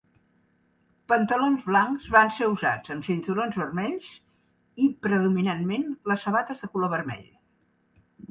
[1.11, 4.09] Pantalons blancs van ser usats amb cinturons vermells
[4.85, 7.29] i predominantment les sabates de color vermell.